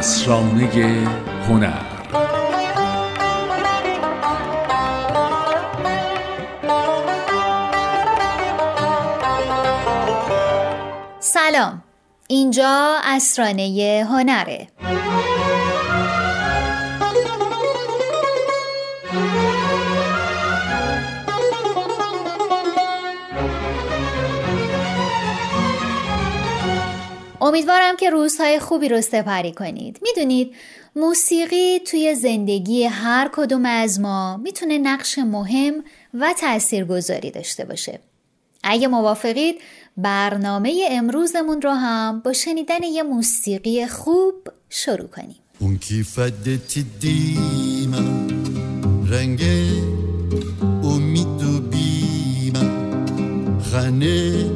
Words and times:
اسرانه 0.00 1.06
هنر. 1.48 1.72
سلام. 11.20 11.82
اینجا 12.28 12.96
اسرانه 13.04 14.06
هنره. 14.10 14.68
امیدوارم 27.50 27.96
که 27.96 28.10
روزهای 28.10 28.58
خوبی 28.58 28.88
رو 28.88 29.00
سپری 29.00 29.52
کنید. 29.52 29.98
می‌دونید 30.02 30.54
موسیقی 30.96 31.78
توی 31.78 32.14
زندگی 32.14 32.84
هر 32.84 33.30
کدوم 33.32 33.66
از 33.66 34.00
ما 34.00 34.36
می‌تونه 34.36 34.78
نقش 34.78 35.18
مهم 35.18 35.74
و 36.14 36.34
تاثیرگذاری 36.40 37.30
داشته 37.30 37.64
باشه. 37.64 38.00
اگه 38.62 38.88
موافقید 38.88 39.54
برنامه 39.96 40.88
امروزمون 40.90 41.62
رو 41.62 41.70
هم 41.70 42.20
با 42.24 42.32
شنیدن 42.32 42.82
یه 42.82 43.02
موسیقی 43.02 43.86
خوب 43.86 44.34
شروع 44.68 45.08
کنیم. 45.08 45.36
اون 45.58 45.78
کی 45.78 46.02
فدتی 46.02 46.86
دیما 47.00 48.26
رنگ 49.10 49.40
امید 50.84 51.42
و 51.42 51.60
بیما. 51.60 52.90
خانه 53.72 54.50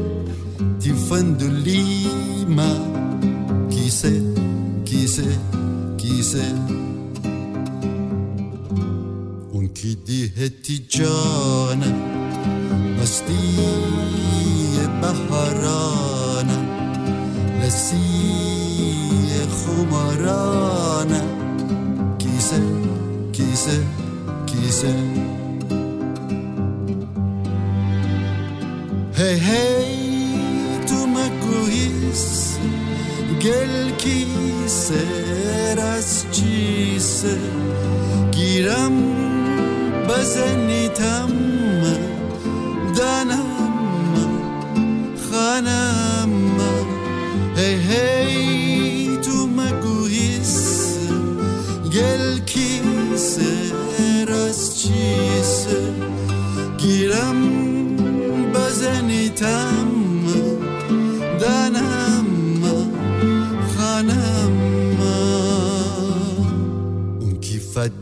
c'est, 3.94 4.22
qui 4.84 5.06
c'est, 5.06 5.38
qui 5.96 6.22
c'est. 6.22 6.54
Und 9.52 9.68
qui 9.72 9.96
dit 9.96 10.32
hetti 10.36 10.84
John, 10.88 11.80
مستی 12.98 13.34
بهاران 15.02 16.50
Qui 17.60 17.94
خماران 19.60 21.12
qui 22.18 22.26
کیسه 23.32 23.78
qui 24.46 24.62
هی 29.16 29.34
hey, 29.34 29.38
hey. 29.38 29.93
گل 33.44 33.90
کیسه 33.90 35.04
از 35.78 36.24
چیسه. 36.32 37.38
گیرم 38.32 38.92
بزنیتم 40.08 41.33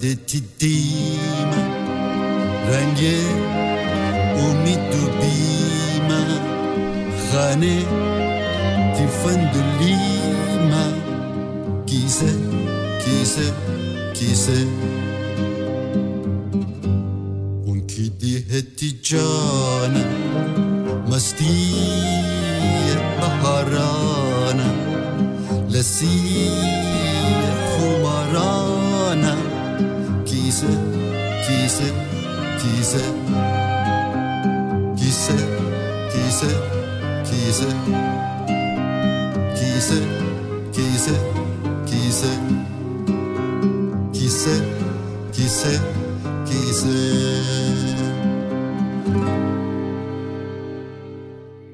دتديم 0.02 1.50
رنجي 2.68 3.22
ومدبيم 4.36 6.08
خاني 7.32 7.82
تفندليما 8.98 10.84
كيسة 11.86 12.34
كيسة 13.04 13.52
كيسة 14.14 14.66
ونكدي 17.66 18.38
هتجانا 18.50 20.04
مستية 21.08 22.94
طهرانا 23.20 24.74
لسيه 25.68 27.01
کیسه 30.52 31.88
کیسه 32.62 33.02
کیسه 34.96 35.36
کیسه 36.12 36.50
کیسه 37.24 37.68
کیسه 44.14 44.54
کیسه 45.32 45.80
کیسه 46.44 46.92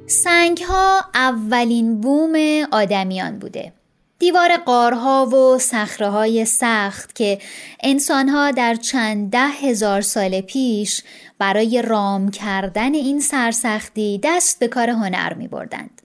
سنگ 0.07 0.59
ها 0.69 1.01
اولین 1.15 2.01
بوم 2.01 2.33
آدمیان 2.73 3.39
بوده. 3.39 3.78
دیوار 4.19 4.57
قارها 4.57 5.27
و 5.27 5.59
صخره 5.59 6.09
های 6.09 6.45
سخت 6.45 7.15
که 7.15 7.39
انسانها 7.83 8.51
در 8.51 8.75
چند 8.75 9.31
ده 9.31 9.47
هزار 9.47 10.01
سال 10.01 10.41
پیش 10.41 11.03
برای 11.39 11.83
رام 11.83 12.31
کردن 12.31 12.95
این 12.95 13.21
سرسختی 13.21 14.21
دست 14.23 14.59
به 14.59 14.69
کار 14.69 14.91
هنر 14.91 15.35
می 15.35 15.49
بردند. 15.49 16.03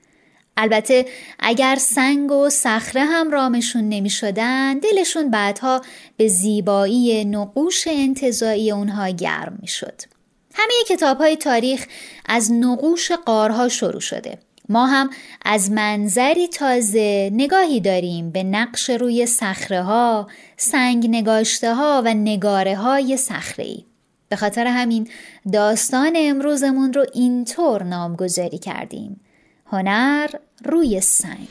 البته 0.57 1.05
اگر 1.39 1.75
سنگ 1.75 2.31
و 2.31 2.49
صخره 2.49 3.01
هم 3.05 3.31
رامشون 3.31 3.89
نمی 3.89 4.09
شدن 4.09 4.79
دلشون 4.79 5.29
بعدها 5.29 5.81
به 6.17 6.27
زیبایی 6.27 7.25
نقوش 7.25 7.87
انتظایی 7.87 8.71
اونها 8.71 9.09
گرم 9.09 9.57
می 9.61 9.67
شد. 9.67 10.01
همه 10.53 10.73
کتاب 10.87 11.17
های 11.17 11.35
تاریخ 11.35 11.85
از 12.25 12.51
نقوش 12.51 13.11
قارها 13.11 13.69
شروع 13.69 13.99
شده. 13.99 14.37
ما 14.69 14.85
هم 14.87 15.09
از 15.45 15.71
منظری 15.71 16.47
تازه 16.47 17.29
نگاهی 17.33 17.79
داریم 17.79 18.31
به 18.31 18.43
نقش 18.43 18.89
روی 18.89 19.25
صخره 19.25 19.81
ها، 19.81 20.27
سنگ 20.57 21.07
نگاشته 21.09 21.73
ها 21.75 22.01
و 22.05 22.13
نگاره 22.13 22.75
های 22.75 23.17
صخره 23.17 23.65
ای. 23.65 23.85
به 24.29 24.35
خاطر 24.35 24.67
همین 24.67 25.09
داستان 25.53 26.13
امروزمون 26.15 26.93
رو 26.93 27.05
اینطور 27.13 27.83
نامگذاری 27.83 28.57
کردیم. 28.57 29.21
هنر 29.65 30.27
روی 30.65 31.01
سنگ. 31.01 31.47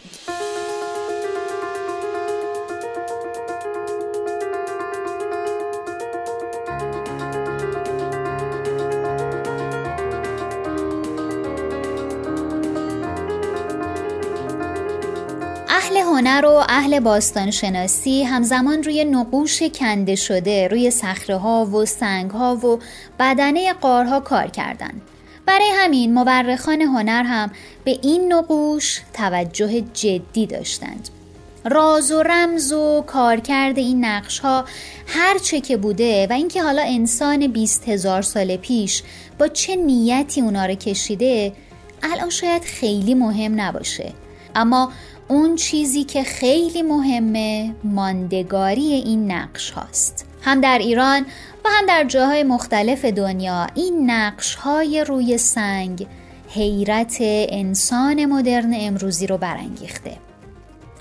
هنر 16.13 16.45
و 16.47 16.65
اهل 16.69 17.01
باستانشناسی 17.01 18.23
همزمان 18.23 18.83
روی 18.83 19.05
نقوش 19.05 19.63
کنده 19.63 20.15
شده 20.15 20.69
روی 20.69 20.91
صخره 20.91 21.37
ها 21.37 21.67
و 21.67 21.85
سنگ 21.85 22.31
ها 22.31 22.57
و 22.57 22.79
بدنه 23.19 23.73
قارها 23.73 24.21
کار 24.21 24.47
کردند. 24.47 25.03
برای 25.47 25.71
همین 25.75 26.15
مورخان 26.15 26.81
هنر 26.81 27.23
هم 27.23 27.51
به 27.85 27.99
این 28.03 28.33
نقوش 28.33 29.01
توجه 29.15 29.81
جدی 29.81 30.47
داشتند. 30.47 31.09
راز 31.65 32.13
و 32.13 32.23
رمز 32.23 32.73
و 32.73 33.05
کارکرد 33.07 33.79
این 33.79 34.05
نقش 34.05 34.39
ها 34.39 34.65
هر 35.07 35.39
چه 35.39 35.61
که 35.61 35.77
بوده 35.77 36.27
و 36.31 36.33
اینکه 36.33 36.63
حالا 36.63 36.83
انسان 36.83 37.47
بیست 37.47 37.89
هزار 37.89 38.23
سال 38.23 38.57
پیش 38.57 39.03
با 39.39 39.49
چه 39.49 39.77
نیتی 39.77 40.41
اونا 40.41 40.67
رو 40.67 40.75
کشیده 40.75 41.53
الان 42.03 42.31
شاید 42.31 42.63
خیلی 42.63 43.15
مهم 43.15 43.61
نباشه 43.61 44.13
اما 44.55 44.93
اون 45.29 45.57
چیزی 45.57 46.05
که 46.05 46.23
خیلی 46.23 46.83
مهمه 46.83 47.75
ماندگاری 47.85 48.93
این 48.93 49.31
نقش 49.33 49.71
هاست. 49.71 50.27
هم 50.43 50.61
در 50.61 50.79
ایران 50.79 51.23
و 51.65 51.69
هم 51.69 51.87
در 51.87 52.05
جاهای 52.05 52.43
مختلف 52.43 53.05
دنیا 53.05 53.67
این 53.75 54.11
نقش 54.11 54.55
های 54.55 55.05
روی 55.05 55.39
سنگ 55.39 56.07
حیرت 56.49 57.17
انسان 57.49 58.25
مدرن 58.25 58.75
امروزی 58.75 59.27
رو 59.27 59.39
برانگیخته. 59.39 60.17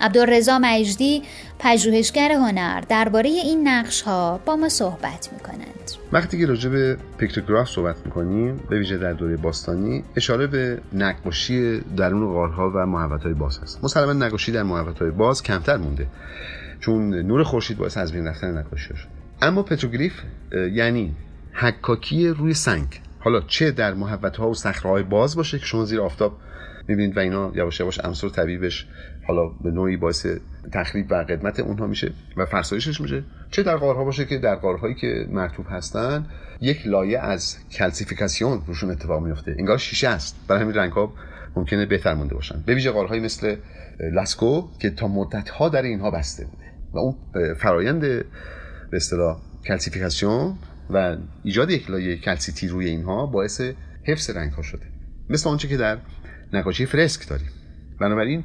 عبدالرضا 0.00 0.58
مجدی 0.58 1.22
پژوهشگر 1.58 2.32
هنر 2.32 2.80
درباره 2.80 3.30
این 3.30 3.68
نقش 3.68 4.02
ها 4.02 4.40
با 4.46 4.56
ما 4.56 4.68
صحبت 4.68 5.28
می 5.32 5.40
کنند 5.40 5.71
وقتی 6.12 6.38
که 6.38 6.46
راجع 6.46 6.70
به 6.70 6.96
پیکتوگراف 7.18 7.68
صحبت 7.68 7.96
می‌کنیم 8.04 8.60
به 8.70 8.78
ویژه 8.78 8.98
در 8.98 9.12
دوره 9.12 9.36
باستانی 9.36 10.04
اشاره 10.16 10.46
به 10.46 10.78
نقاشی 10.92 11.80
درون 11.80 12.32
غارها 12.32 12.72
و 12.74 12.86
محوطهای 12.86 13.34
باز 13.34 13.58
هست. 13.58 13.84
مسلما 13.84 14.12
نقاشی 14.12 14.52
در 14.52 14.62
محوطهای 14.62 15.10
باز 15.10 15.42
کمتر 15.42 15.76
مونده 15.76 16.06
چون 16.80 17.14
نور 17.14 17.42
خورشید 17.42 17.78
باعث 17.78 17.96
از 17.96 18.12
بین 18.12 18.26
رفتن 18.26 18.58
نقاشی 18.58 18.96
شد 18.96 19.08
اما 19.42 19.62
پتروگلیف 19.62 20.22
یعنی 20.72 21.14
حکاکی 21.52 22.28
روی 22.28 22.54
سنگ. 22.54 23.00
حالا 23.18 23.40
چه 23.40 23.70
در 23.70 23.94
محوت 23.94 24.36
ها 24.36 24.50
و 24.50 24.54
صخره 24.54 25.02
باز 25.02 25.36
باشه 25.36 25.58
که 25.58 25.64
شما 25.64 25.84
زیر 25.84 26.00
آفتاب 26.00 26.38
می‌بینید 26.88 27.16
و 27.16 27.20
اینا 27.20 27.52
یواش 27.54 27.80
یواش 27.80 28.00
عنصر 28.00 28.28
طبیعیش 28.28 28.86
حالا 29.26 29.48
به 29.48 29.70
نوعی 29.70 29.96
باعث 29.96 30.26
تخریب 30.72 31.06
و 31.10 31.14
قدمت 31.14 31.60
اونها 31.60 31.86
میشه 31.86 32.12
و 32.36 32.46
فرسایشش 32.46 33.00
میشه. 33.00 33.24
چه 33.50 33.62
در 33.62 33.76
غارها 33.76 34.04
باشه 34.04 34.24
که 34.24 34.38
در 34.38 34.54
غارهایی 34.54 34.94
که 34.94 35.26
مرطوب 35.30 35.66
هستن 35.70 36.26
یک 36.60 36.86
لایه 36.86 37.18
از 37.18 37.56
calcification 37.70 38.62
روشون 38.66 38.90
اتفاق 38.90 39.22
میفته 39.22 39.54
انگار 39.58 39.78
شیشه 39.78 40.08
است. 40.08 40.36
برای 40.48 40.62
همین 40.62 40.74
رنگ 40.74 40.92
ها 40.92 41.12
ممکنه 41.56 41.86
بهتر 41.86 42.14
مونده 42.14 42.34
باشن. 42.34 42.62
به 42.66 42.74
ویژه 42.74 42.90
غارهایی 42.90 43.20
مثل 43.20 43.56
لاسکو 44.00 44.68
که 44.78 44.90
تا 44.90 45.08
مدت 45.08 45.48
ها 45.48 45.68
در 45.68 45.82
اینها 45.82 46.10
بسته 46.10 46.44
بوده. 46.44 46.64
و 46.92 46.98
اون 46.98 47.14
فرایند 47.54 48.00
به 48.00 48.96
اصطلاح 48.96 49.40
calcification 49.66 50.54
و 50.90 51.16
ایجاد 51.42 51.70
یک 51.70 51.90
لایه 51.90 52.16
کلسیتی 52.16 52.68
روی 52.68 52.86
اینها 52.86 53.26
باعث 53.26 53.60
حفظ 54.04 54.30
رنگ 54.30 54.52
ها 54.52 54.62
شده. 54.62 54.86
مثل 55.30 55.50
آنچه 55.50 55.68
که 55.68 55.76
در 55.76 55.98
نقاشی 56.52 56.86
فرسک 56.86 57.28
داریم. 57.28 57.48
بنابراین 58.00 58.44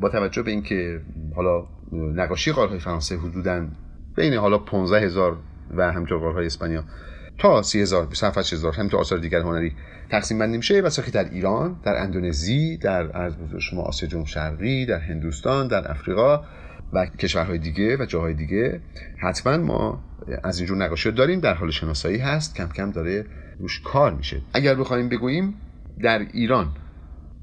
با 0.00 0.08
توجه 0.08 0.42
به 0.42 0.50
اینکه 0.50 1.00
حالا 1.36 1.66
نقاشی 1.92 2.52
قارهای 2.52 2.78
فرانسه 2.78 3.16
حدودا 3.16 3.66
بین 4.16 4.34
حالا 4.34 4.58
15 4.58 5.00
هزار 5.00 5.36
و 5.76 5.92
همینطور 5.92 6.18
قارهای 6.18 6.46
اسپانیا 6.46 6.84
تا 7.38 7.62
30 7.62 7.80
هزار 7.80 8.06
27 8.06 8.52
هزار 8.52 8.72
همینطور 8.72 9.00
آثار 9.00 9.18
دیگر 9.18 9.40
هنری 9.40 9.72
تقسیم 10.10 10.38
بندی 10.38 10.56
میشه. 10.56 10.80
و 10.80 10.90
در 11.12 11.30
ایران 11.30 11.80
در 11.84 11.96
اندونزی 11.96 12.76
در 12.76 13.22
از 13.22 13.34
شما 13.58 13.82
آسیا 13.82 14.08
جنوب 14.08 14.26
شرقی 14.26 14.86
در 14.86 14.98
هندوستان 14.98 15.68
در 15.68 15.90
افریقا 15.90 16.44
و 16.92 17.06
کشورهای 17.06 17.58
دیگه 17.58 17.96
و 17.96 18.04
جاهای 18.06 18.34
دیگه. 18.34 18.80
حتما 19.18 19.56
ما 19.56 20.04
از 20.44 20.58
اینجور 20.58 20.76
نقاشی 20.76 21.12
داریم 21.12 21.40
در 21.40 21.54
حال 21.54 21.70
شناسایی 21.70 22.18
هست 22.18 22.54
کم 22.54 22.68
کم 22.68 22.90
داره 22.90 23.26
روش 23.58 23.80
کار 23.80 24.14
میشه. 24.14 24.40
اگر 24.54 24.74
بخوایم 24.74 25.08
بگوییم 25.08 25.54
در 26.02 26.18
ایران 26.32 26.72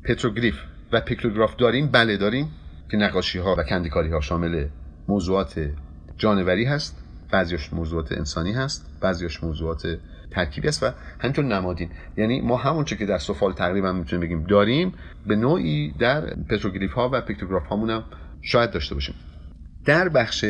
پتروگریف 0.05 0.55
و 0.91 1.01
پیکتوگراف 1.01 1.55
داریم؟ 1.55 1.87
بله 1.87 2.17
داریم. 2.17 2.51
که 2.91 2.97
نقاشی 2.97 3.39
ها 3.39 3.55
و 3.57 3.63
کندیکاری 3.63 4.09
ها 4.09 4.21
شامل 4.21 4.67
موضوعات 5.07 5.69
جانوری 6.17 6.65
هست 6.65 7.03
بعضیش 7.31 7.73
موضوعات 7.73 8.11
انسانی 8.11 8.53
هست 8.53 8.89
بعضیش 9.01 9.43
موضوعات 9.43 9.97
ترکیبی 10.31 10.67
است 10.67 10.83
و 10.83 10.91
همینطور 11.19 11.45
نمادین. 11.45 11.89
یعنی 12.17 12.41
ما 12.41 12.57
همون 12.57 12.85
که 12.85 13.05
در 13.05 13.17
سفال 13.17 13.53
تقریبا 13.53 13.91
می‌تونیم 13.91 14.25
بگیم 14.25 14.43
داریم 14.43 14.93
به 15.27 15.35
نوعی 15.35 15.93
در 15.99 16.21
پتروگریف 16.49 16.93
ها 16.93 17.09
و 17.13 17.21
پیکتوگراف 17.21 17.65
هامون 17.65 17.89
هم 17.89 18.03
شاید 18.41 18.71
داشته 18.71 18.95
باشیم. 18.95 19.15
در 19.85 20.09
بخش 20.09 20.45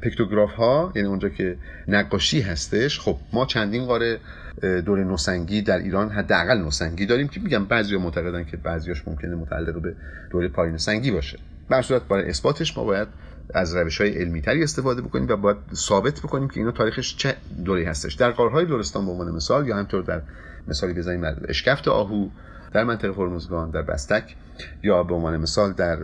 پیکتوگراف 0.00 0.50
ها 0.54 0.92
یعنی 0.94 1.08
اونجا 1.08 1.28
که 1.28 1.56
نقاشی 1.88 2.40
هستش 2.40 3.00
خب 3.00 3.16
ما 3.32 3.46
چندین 3.46 3.84
قاره 3.84 4.18
دور 4.62 5.04
نوسنگی 5.04 5.62
در 5.62 5.78
ایران 5.78 6.10
حداقل 6.10 6.58
نوسنگی 6.58 7.06
داریم 7.06 7.28
که 7.28 7.40
میگم 7.40 7.64
بعضیا 7.64 7.98
معتقدن 7.98 8.44
که 8.44 8.56
بعضیاش 8.56 9.08
ممکنه 9.08 9.34
متعلق 9.34 9.82
به 9.82 9.94
دوره 10.30 10.48
پایین 10.48 10.76
سنگی 10.76 11.10
باشه. 11.10 11.38
در 11.70 11.82
صورت 11.82 12.02
برای 12.02 12.28
اثباتش 12.28 12.78
ما 12.78 12.84
باید 12.84 13.08
از 13.54 13.76
روش 13.76 14.00
های 14.00 14.10
علمی 14.10 14.40
تری 14.40 14.62
استفاده 14.62 15.02
بکنیم 15.02 15.28
و 15.28 15.36
باید 15.36 15.56
ثابت 15.74 16.20
بکنیم 16.20 16.48
که 16.48 16.60
اینا 16.60 16.70
تاریخش 16.70 17.16
چه 17.16 17.36
دوری 17.64 17.84
هستش. 17.84 18.14
در 18.14 18.30
قارهای 18.30 18.64
لرستان 18.64 19.04
به 19.04 19.10
عنوان 19.10 19.30
مثال 19.30 19.68
یا 19.68 19.76
همطور 19.76 20.02
در 20.02 20.22
مثالی 20.68 20.92
بزنیم 20.92 21.24
اشکفت 21.48 21.88
آهو 21.88 22.28
در 22.72 22.84
منطقه 22.84 23.12
هرمزگان 23.12 23.70
در 23.70 23.82
بستک 23.82 24.36
یا 24.82 25.02
به 25.02 25.14
عنوان 25.14 25.36
مثال 25.36 25.72
در 25.72 25.98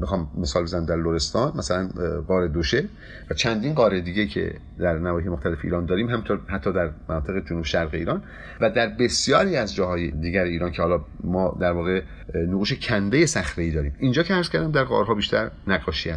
می‌خوام 0.00 0.30
مثال 0.38 0.62
بزنم 0.62 0.86
در 0.86 0.96
لرستان 0.96 1.52
مثلا 1.56 1.88
قاره 2.28 2.48
دوشه 2.48 2.84
و 3.30 3.34
چندین 3.34 3.74
قاره 3.74 4.00
دیگه 4.00 4.26
که 4.26 4.54
در 4.78 4.98
نواحی 4.98 5.28
مختلف 5.28 5.58
ایران 5.64 5.86
داریم 5.86 6.08
همطور 6.08 6.40
حتی 6.46 6.72
در 6.72 6.90
مناطق 7.08 7.48
جنوب 7.48 7.64
شرق 7.64 7.94
ایران 7.94 8.22
و 8.60 8.70
در 8.70 8.86
بسیاری 8.86 9.56
از 9.56 9.74
جاهای 9.74 10.10
دیگر 10.10 10.44
ایران 10.44 10.72
که 10.72 10.82
حالا 10.82 11.04
ما 11.24 11.56
در 11.60 11.72
واقع 11.72 12.02
نقوش 12.34 12.72
کنده 12.72 13.26
صخره 13.26 13.64
ای 13.64 13.70
داریم. 13.70 13.94
اینجا 13.98 14.22
که 14.22 14.34
عرض 14.34 14.48
کردم 14.48 14.70
در 14.70 14.84
قارها 14.84 15.14
بیشتر 15.14 15.50
نقاشی 15.66 16.10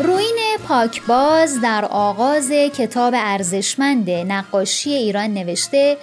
هستن 0.00 0.64
پاکباز 0.68 1.60
در 1.60 1.84
آغاز 1.84 2.50
کتاب 2.50 3.14
ارزشمند 3.16 4.10
نقاشی 4.10 4.90
ایران 4.90 5.34
نوشته 5.34 5.96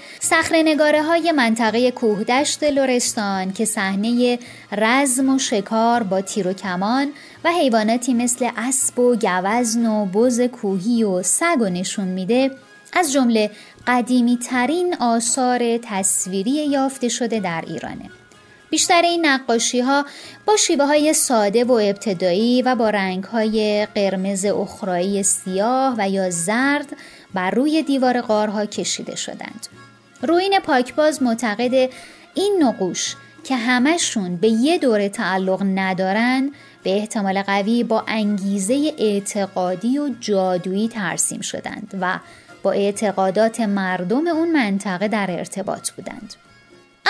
نگاره 0.55 1.03
های 1.03 1.31
منطقه 1.31 1.91
کوهدشت 1.91 2.63
لرستان 2.63 3.53
که 3.53 3.65
صحنه 3.65 4.39
رزم 4.71 5.29
و 5.35 5.39
شکار 5.39 6.03
با 6.03 6.21
تیر 6.21 6.47
و 6.47 6.53
کمان 6.53 7.07
و 7.44 7.51
حیواناتی 7.51 8.13
مثل 8.13 8.49
اسب 8.57 8.99
و 8.99 9.15
گوزن 9.15 9.85
و 9.85 10.05
بز 10.05 10.41
کوهی 10.41 11.03
و 11.03 11.23
سگ 11.23 11.61
و 11.61 11.69
نشون 11.69 12.07
میده 12.07 12.51
از 12.94 13.13
جمله 13.13 13.51
قدیمی 13.88 14.38
ترین 14.38 14.95
آثار 14.99 15.77
تصویری 15.77 16.51
یافته 16.51 17.09
شده 17.09 17.39
در 17.39 17.63
ایرانه. 17.67 18.09
بیشتر 18.69 19.02
این 19.02 19.25
نقاشی 19.25 19.80
ها 19.80 20.06
با 20.46 20.56
شیوه 20.56 20.86
های 20.86 21.14
ساده 21.14 21.64
و 21.64 21.72
ابتدایی 21.72 22.62
و 22.62 22.75
با 22.75 22.90
رنگ 22.90 23.24
های 23.24 23.88
قرمز 23.96 24.46
اخرایی 24.46 25.24
سیاه 25.24 25.96
و 25.98 26.10
یا 26.10 26.30
زرد 26.30 26.96
بر 27.34 27.52
روی 27.52 27.84
دیوار 27.84 28.22
غارها 28.22 28.66
کشیده 28.66 29.16
شدند. 29.16 29.68
روین 30.22 30.60
پاکباز 30.60 31.24
معتقد 31.24 31.90
این 32.34 32.58
نقوش 32.60 33.16
که 33.44 33.56
همشون 33.56 34.36
به 34.36 34.48
یه 34.48 34.78
دوره 34.78 35.10
تعلق 35.10 35.64
ندارن 35.75 36.52
به 36.84 36.98
احتمال 36.98 37.42
قوی 37.42 37.84
با 37.84 38.04
انگیزه 38.08 38.94
اعتقادی 38.98 40.00
و 40.00 40.10
جادویی 40.19 40.88
ترسیم 40.88 41.42
شدند 41.42 41.98
و 42.02 42.19
با 42.64 42.72
اعتقادات 42.72 43.60
مردم 43.60 44.28
اون 44.28 44.52
منطقه 44.52 45.08
در 45.08 45.31
ارتباط 45.31 45.92
بودند. 45.92 46.34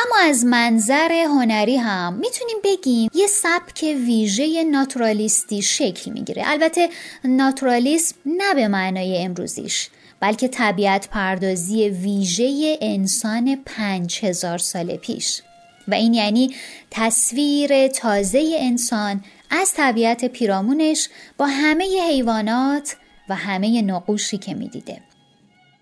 اما 0.06 0.30
از 0.30 0.46
منظر 0.46 1.12
هنری 1.12 1.78
هم 1.78 2.14
می‌تونیم 2.14 2.58
بگیم 2.64 3.10
یه 3.14 3.28
سبک 3.28 3.84
ویژه 3.84 4.64
ناتورالیستی 4.64 5.62
شکل 5.62 6.12
می‌گیره. 6.12 6.44
البته 6.46 6.90
ناتورالیسم 7.24 8.16
نه 8.26 8.54
به 8.54 8.68
معنای 8.68 9.18
امروزیش 9.18 9.90
بلکه 10.20 10.48
طبیعت 10.48 11.10
پردازی 11.10 11.90
ویژه 11.90 12.78
انسان 12.82 13.56
پنج 13.66 14.20
هزار 14.24 14.58
سال 14.58 14.96
پیش. 14.96 15.42
و 15.88 15.94
این 15.94 16.14
یعنی 16.14 16.56
تصویر 16.92 17.88
تازه 17.88 18.56
انسان 18.60 19.24
از 19.50 19.74
طبیعت 19.74 20.26
پیرامونش 20.26 21.10
با 21.38 21.46
همه 21.46 21.86
حیوانات 22.10 22.96
و 23.30 23.36
همه 23.36 23.82
نقوشی 23.82 24.38
که 24.38 24.54
می‌دیده. 24.54 25.07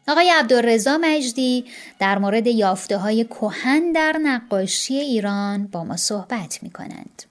آقای 0.08 0.34
عبدالرزا 0.40 0.98
مجدی 0.98 1.66
در 2.00 2.18
مورد 2.18 2.48
یافته 2.48 2.98
های 2.98 3.24
کوهن 3.24 3.92
در 3.92 4.16
نقاشی 4.24 4.94
ایران 4.94 5.68
با 5.68 5.84
ما 5.84 5.98
صحبت 5.98 6.60
می 6.62 6.70
کنند. 6.70 7.24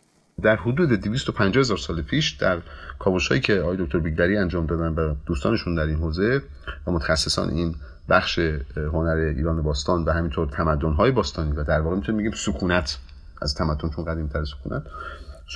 در 0.43 0.57
حدود 0.57 0.93
250 0.93 1.61
هزار 1.61 1.77
سال 1.77 2.03
پیش 2.03 2.31
در 2.31 2.59
کاوش 2.99 3.29
هایی 3.29 3.41
که 3.41 3.55
آقای 3.55 3.77
دکتر 3.77 3.99
بیگدری 3.99 4.37
انجام 4.37 4.67
دادن 4.67 4.89
و 4.89 5.15
دوستانشون 5.27 5.75
در 5.75 5.83
این 5.83 5.97
حوزه 5.97 6.43
و 6.87 6.91
متخصصان 6.91 7.51
این 7.51 7.75
بخش 8.09 8.39
هنر 8.77 9.33
ایران 9.37 9.63
باستان 9.63 10.05
و 10.05 10.11
همینطور 10.11 10.49
تمدن 10.49 10.93
های 10.93 11.11
باستانی 11.11 11.53
و 11.53 11.65
در 11.65 11.81
واقع 11.81 11.97
می‌تونیم 11.97 12.21
بگیم 12.21 12.33
سکونت 12.33 12.99
از 13.43 13.55
تمدن 13.55 13.91
چون 13.97 14.05
قدیم 14.05 14.29
تر 14.29 14.45
سکونت 14.45 14.83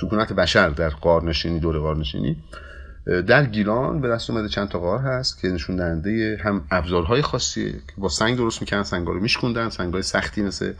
سکونت 0.01 0.33
بشر 0.33 0.69
در 0.69 0.89
قارنشینی 0.89 1.59
دور 1.59 1.77
قارنشینی 1.77 2.37
در 3.05 3.45
گیلان 3.45 4.01
به 4.01 4.09
دست 4.09 4.29
اومده 4.29 4.47
چند 4.47 4.69
تا 4.69 4.79
غار 4.79 4.99
هست 4.99 5.41
که 5.41 5.47
نشون 5.47 5.75
دهنده 5.75 6.37
هم 6.43 6.63
ابزارهای 6.71 7.21
خاصی 7.21 7.71
که 7.71 7.93
با 7.97 8.09
سنگ 8.09 8.37
درست 8.37 8.61
می‌کنن 8.61 8.83
سنگا 8.83 9.11
رو 9.11 9.19
میشکوندن 9.19 9.69
سنگای 9.69 10.01
سختی 10.01 10.41
مثل 10.41 10.73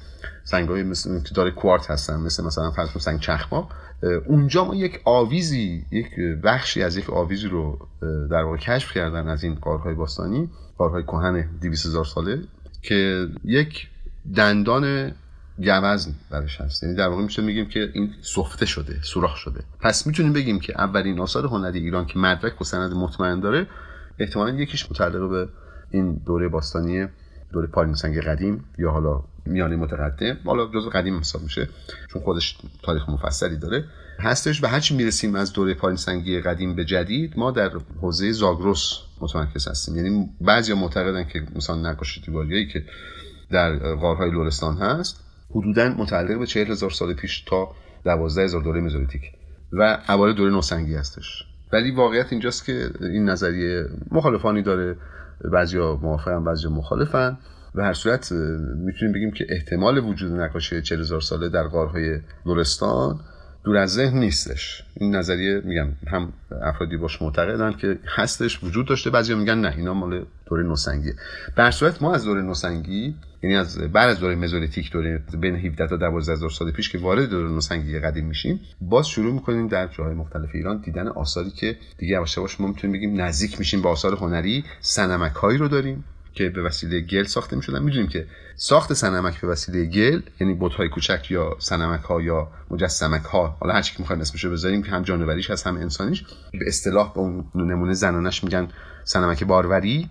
سنگای 0.43 0.83
مثل 0.83 1.23
که 1.23 1.35
داره 1.35 1.51
کوارت 1.51 1.91
هستن 1.91 2.19
مثل 2.19 2.45
مثلا 2.45 2.71
فرض 2.71 2.89
سنگ 3.03 3.19
چخماق 3.19 3.71
اونجا 4.25 4.65
ما 4.65 4.75
یک 4.75 5.01
آویزی 5.05 5.85
یک 5.91 6.15
بخشی 6.43 6.83
از 6.83 6.97
یک 6.97 7.09
آویزی 7.09 7.47
رو 7.47 7.87
در 8.31 8.43
واقع 8.43 8.57
کشف 8.57 8.93
کردن 8.93 9.27
از 9.27 9.43
این 9.43 9.55
غارهای 9.55 9.93
باستانی 9.93 10.49
غارهای 10.77 11.03
کهن 11.03 11.49
200 11.61 11.85
هزار 11.85 12.05
ساله 12.05 12.39
که 12.81 13.27
یک 13.45 13.87
دندان 14.35 15.11
گوزن 15.59 16.11
برش 16.29 16.61
هست. 16.61 16.83
یعنی 16.83 16.95
در 16.95 17.07
واقع 17.07 17.23
میشه 17.23 17.41
میگیم 17.41 17.65
که 17.65 17.89
این 17.93 18.13
سفته 18.21 18.65
شده 18.65 18.99
سوراخ 19.01 19.35
شده. 19.35 19.63
پس 19.79 20.07
می‌تونیم 20.07 20.33
بگیم 20.33 20.59
که 20.59 20.81
اولین 20.81 21.19
آثار 21.19 21.45
هنری 21.45 21.79
ایران 21.79 22.05
که 22.05 22.19
مدرک 22.19 22.61
و 22.61 22.63
سند 22.63 22.93
مطمئن 22.93 23.39
داره 23.39 23.67
احتمالا 24.19 24.53
یکیش 24.53 24.91
متعلق 24.91 25.29
به 25.29 25.49
این 25.91 26.21
دوره 26.25 26.47
باستانی 26.47 27.07
دوره 27.53 27.67
پارینسنگ 27.67 28.21
قدیم 28.21 28.65
یا 28.77 28.91
حالا 28.91 29.23
میانه 29.45 29.75
متقدم. 29.75 30.37
حالا 30.45 30.65
جزو 30.65 30.89
قدیم 30.89 31.19
حساب 31.19 31.41
میشه 31.41 31.69
چون 32.13 32.21
خودش 32.21 32.57
تاریخ 32.83 33.09
مفصلی 33.09 33.57
داره. 33.57 33.85
هستش 34.19 34.63
و 34.63 34.67
هرچی 34.67 34.95
می‌رسیم 34.95 35.35
از 35.35 35.53
دوره 35.53 35.73
پارینسنگی 35.73 36.41
قدیم 36.41 36.75
به 36.75 36.85
جدید 36.85 37.33
ما 37.37 37.51
در 37.51 37.71
حوزه 38.01 38.31
زاگرس 38.31 38.99
متمرکز 39.21 39.67
هستیم. 39.67 39.95
یعنی 39.95 40.29
بعضیا 40.41 40.75
معتقدن 40.75 41.23
که 41.23 41.43
مثلا 41.55 41.75
نقاشی 41.75 42.21
دیواریایی 42.21 42.67
که 42.67 42.85
در 43.51 43.95
غارهای 43.95 44.31
لورستان 44.31 44.77
هست 44.77 45.28
حدودا 45.51 45.89
متعلق 45.89 46.39
به 46.39 46.45
40 46.45 46.71
هزار 46.71 46.89
سال 46.89 47.13
پیش 47.13 47.41
تا 47.41 47.71
12 48.05 48.43
هزار 48.43 48.61
دوره 48.61 48.81
مزولیتیک 48.81 49.21
و 49.71 49.97
اوایل 50.09 50.35
دوره 50.35 50.51
نوسنگی 50.51 50.95
هستش. 50.95 51.43
ولی 51.73 51.91
واقعیت 51.91 52.27
اینجاست 52.31 52.65
که 52.65 52.89
این 53.01 53.29
نظریه 53.29 53.85
مخالفانی 54.11 54.61
داره. 54.61 54.95
بعضیا 55.51 55.99
موافقن 56.01 56.43
بعضیا 56.43 56.69
مخالفن 56.69 57.37
و 57.75 57.83
هر 57.83 57.93
صورت 57.93 58.31
می‌تونیم 58.75 59.13
بگیم 59.13 59.31
که 59.31 59.45
احتمال 59.49 59.97
وجود 59.97 60.31
نقاشی 60.31 60.81
40 60.81 60.99
هزار 60.99 61.21
ساله 61.21 61.49
در 61.49 61.67
غارهای 61.67 62.19
لورستان 62.45 63.19
دور 63.63 63.77
از 63.77 63.93
ذهن 63.93 64.19
نیستش. 64.19 64.83
این 64.95 65.15
نظریه 65.15 65.61
میگم 65.65 65.87
هم 66.07 66.33
افرادی 66.61 66.97
باش 66.97 67.21
معتقدن 67.21 67.73
که 67.73 67.99
هستش 68.15 68.63
وجود 68.63 68.87
داشته. 68.87 69.09
بعضیا 69.09 69.35
میگن 69.35 69.57
نه 69.57 69.73
اینا 69.77 69.93
مال 69.93 70.25
دوره 70.45 70.63
نوسنگیه. 70.63 71.13
در 71.55 71.71
صورت 71.71 72.01
ما 72.01 72.13
از 72.13 72.25
دوره 72.25 72.41
نوسنگی 72.41 73.15
یعنی 73.43 73.55
از 73.55 73.77
بعد 73.77 74.09
از 74.09 74.19
دوره 74.19 74.35
مزولیتیک 74.35 74.91
دوره 74.91 75.23
بین 75.41 75.55
17 75.55 75.87
تا 75.87 75.97
12 75.97 76.31
هزار 76.31 76.49
سال 76.49 76.71
پیش 76.71 76.89
که 76.89 76.97
وارد 76.97 77.29
دوره 77.29 77.49
نوسنگی 77.49 77.99
قدیم 77.99 78.25
میشیم 78.25 78.59
باز 78.81 79.07
شروع 79.07 79.33
می‌کنیم 79.33 79.67
در 79.67 79.87
جاهای 79.87 80.13
مختلف 80.13 80.49
ایران 80.53 80.77
دیدن 80.77 81.07
آثاری 81.07 81.49
که 81.49 81.77
دیگه 81.97 82.13
یواش 82.13 82.61
ما 82.61 82.67
می‌تونیم 82.67 82.93
بگیم 82.93 83.21
نزدیک 83.21 83.59
میشیم 83.59 83.81
به 83.81 83.89
آثار 83.89 84.15
هنری. 84.15 84.63
سنمک 84.81 85.33
هایی 85.33 85.57
رو 85.57 85.67
داریم. 85.67 86.03
که 86.39 86.49
به 86.49 86.63
وسیله 86.63 87.01
گل 87.01 87.23
ساخته 87.23 87.55
می‌شدن. 87.55 87.83
می‌دونیم 87.83 88.07
که 88.07 88.27
ساخت 88.55 88.93
سنمک 88.93 89.41
به 89.41 89.47
وسیله 89.47 89.85
گل 89.85 90.21
یعنی 90.39 90.69
های 90.77 90.89
کوچک 90.89 91.27
یا 91.31 91.55
سنمک 91.59 92.01
ها 92.01 92.21
یا 92.21 92.47
مجسمک 92.71 93.21
ها 93.21 93.57
حالا 93.61 93.73
هر 93.73 93.81
چی 93.81 93.93
که 93.93 93.99
می‌خوایم 93.99 94.21
اسمشو 94.21 94.51
بذاریم 94.51 94.83
که 94.83 94.91
هم 94.91 95.03
جانوریش 95.03 95.51
هست 95.51 95.67
هم 95.67 95.77
انسانیش 95.77 96.23
به 96.51 96.67
اصطلاح 96.67 97.13
به 97.13 97.19
اون 97.19 97.45
نمونه 97.55 97.93
زنانش 97.93 98.43
میگن 98.43 98.67
سنمک 99.03 99.43
باروری. 99.43 100.09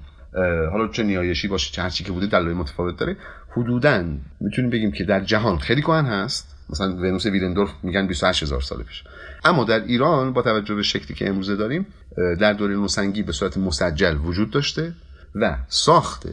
حالا 0.73 0.89
چه 0.89 1.03
نیایشی 1.03 1.49
باشه 1.49 1.73
چه 1.73 1.83
هرچی 1.83 2.05
که 2.05 2.13
بوده 2.13 2.27
دلایل 2.27 2.57
متفاوت 2.57 2.97
داره. 2.97 3.17
حدودا 3.51 4.05
می‌تونیم 4.41 4.71
بگیم 4.71 4.93
که 4.93 5.05
در 5.05 5.21
جهان 5.21 5.59
خیلی 5.59 5.83
کهن 5.83 6.07
هست. 6.07 6.57
مثلا 6.71 6.97
ونوس 6.97 7.27
ویلندورف 7.27 7.71
میگن 7.83 8.07
28 8.07 8.43
هزار 8.43 8.61
سال 8.61 8.83
پیش 8.83 9.05
اما 9.45 9.65
در 9.65 9.85
ایران 9.85 10.33
با 10.33 10.43
توجه 10.43 10.75
به 10.75 10.83
شکلی 10.83 11.15
که 11.15 11.29
امروزه 11.29 11.57
داریم 11.57 11.87
در 12.41 12.53
دوره 12.53 12.75
نوسنگی 12.75 13.23
به 13.23 13.33
صورت 13.33 13.57
مسجل 13.57 14.17
وجود 14.17 14.51
داشته. 14.51 14.93
و 15.35 15.57
ساخت 15.69 16.27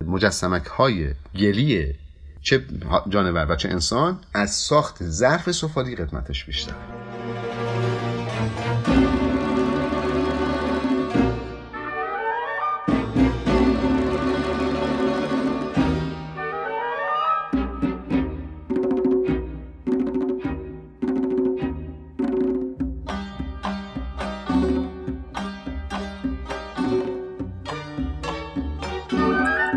مجسمک 0.00 0.66
های 0.66 1.14
گلی 1.36 1.94
چه 2.42 2.64
جانور 3.08 3.46
و 3.50 3.56
چه 3.56 3.68
انسان 3.68 4.18
از 4.34 4.50
ساخت 4.50 5.04
ظرف 5.04 5.50
سفالی 5.50 5.96
قدمتش 5.96 6.44
بیشتر. 6.44 6.74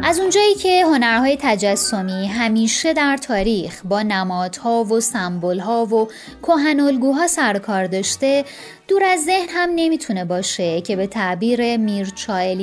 از 0.08 0.20
اونجایی 0.20 0.56
که 0.56 0.86
هنرهای 0.86 1.38
تجسمی 1.42 2.28
همیشه 2.28 2.94
در 2.94 3.18
تاریخ 3.18 3.82
با 3.86 4.02
نمادها 4.02 4.84
و 4.84 5.00
سمبولها 5.00 5.86
و 5.86 6.08
کهنالگوها 6.44 7.28
سرکار 7.28 7.88
داشته 7.88 8.46
دور 8.88 9.04
از 9.04 9.26
ذهن 9.26 9.50
هم 9.50 9.70
نمی‌تونه 9.76 10.26
باشه 10.26 10.82
که 10.82 10.96
به 10.96 11.08
تعبیر 11.08 11.78
میرچا 11.78 12.54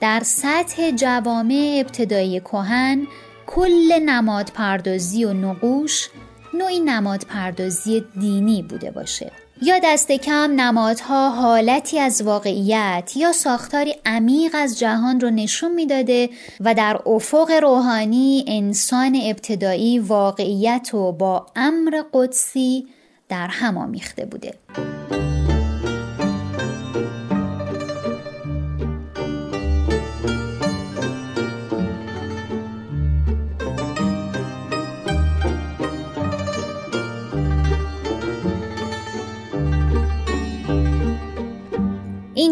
در 0.00 0.20
سطح 0.24 0.90
جوامع 0.90 1.82
ابتدایی 1.86 2.40
کهن 2.40 3.06
کل 3.46 3.98
نماد 4.06 4.50
پردازی 4.54 5.24
و 5.24 5.32
نقوش 5.32 6.08
نوعی 6.54 6.80
نماد 6.80 7.24
پردازی 7.24 8.04
دینی 8.20 8.62
بوده 8.62 8.90
باشه. 8.90 9.32
یا 9.62 9.78
دست 9.84 10.12
کم 10.12 10.52
نمادها 10.56 11.30
حالتی 11.30 11.98
از 11.98 12.22
واقعیت 12.22 13.12
یا 13.16 13.32
ساختاری 13.32 13.94
عمیق 14.06 14.50
از 14.54 14.78
جهان 14.78 15.20
رو 15.20 15.30
نشون 15.30 15.74
می‌داده 15.74 16.30
و 16.60 16.74
در 16.74 17.00
افق 17.06 17.50
روحانی 17.62 18.44
انسان 18.48 19.20
ابتدایی 19.24 19.98
واقعیت 19.98 20.94
و 20.94 21.12
با 21.12 21.46
امر 21.56 22.02
قدسی 22.12 22.86
در 23.28 23.46
هم 23.46 23.78
آمیخته 23.78 24.26
بوده. 24.26 24.54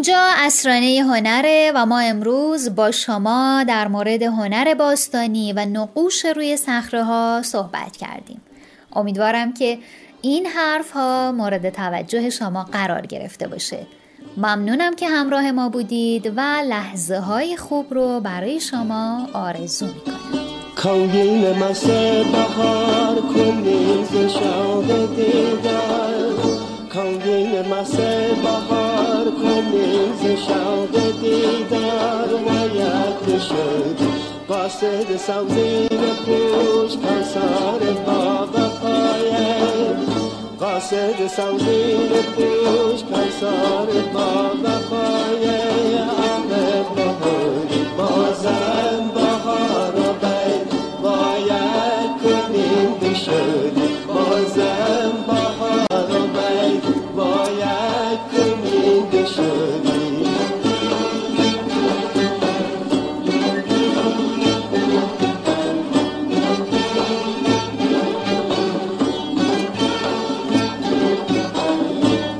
اینجا 0.07 0.33
اسرانه 0.37 1.03
هنره 1.03 1.71
و 1.75 1.85
ما 1.85 1.99
امروز 1.99 2.75
با 2.75 2.91
شما 2.91 3.65
در 3.67 3.87
مورد 3.87 4.23
هنر 4.23 4.73
باستانی 4.73 5.53
و 5.53 5.59
نقوش 5.65 6.25
روی 6.25 6.57
صخره 6.57 7.03
ها 7.03 7.41
صحبت 7.43 7.97
کردیم. 7.97 8.41
امیدوارم 8.93 9.53
که 9.53 9.77
این 10.21 10.45
حرف 10.45 10.91
ها 10.91 11.31
مورد 11.31 11.69
توجه 11.69 12.29
شما 12.29 12.63
قرار 12.63 13.05
گرفته 13.05 13.47
باشه. 13.47 13.87
ممنونم 14.37 14.95
که 14.95 15.07
همراه 15.09 15.51
ما 15.51 15.69
بودید 15.69 16.33
و 16.35 16.41
لحظه 16.69 17.19
های 17.19 17.57
خوب 17.57 17.93
رو 17.93 18.19
برای 18.19 18.59
شما 18.59 19.27
آرزو 19.33 19.85
می‌کنم. 19.85 20.41
بهار 22.23 23.15
بهار 28.43 28.96
کنیم 29.31 30.13
ز 30.21 30.23
شوق 30.47 30.93
دیدار 31.21 32.27
باید 32.27 33.39
شد 33.41 33.97
قاصد 34.47 35.17
سوزین 35.17 35.87
پوش 36.25 36.91
کنسار 36.91 37.79
با 38.05 38.47
وفایه 38.53 39.95
قاصد 40.59 41.27
سوزین 41.27 42.09
پوش 42.35 43.03
کنسار 43.03 43.87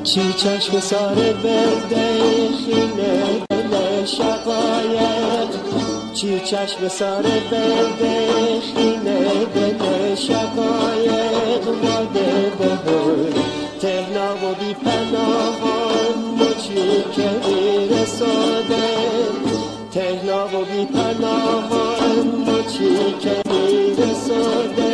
چی 0.07 0.33
چشم 0.33 0.79
ساره 0.79 1.33
برده 1.33 2.19
خیله 2.65 3.45
دل 3.49 4.05
شقایق؟ 4.05 5.49
چی 6.13 6.39
چشم 6.39 6.87
ساره 6.87 7.41
برده 7.51 8.27
خیله 8.75 9.45
دل 9.55 10.15
شقایق؟ 10.15 11.63
به 11.81 12.69
بهر 12.69 13.41
تهنا 13.81 14.35
و 14.35 14.55
بی 14.59 14.73
پناهان 14.73 16.17
مچی 16.39 17.03
که 17.15 17.29
میرساده؟ 17.47 18.87
تهنا 19.91 20.45
و 20.45 20.65
بی 20.65 20.85
پناهان 20.85 22.45
چی 22.77 23.15
که 23.19 23.35
میرساده؟ 23.49 24.86